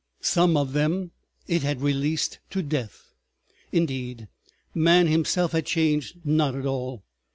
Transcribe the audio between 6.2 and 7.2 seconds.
not at all.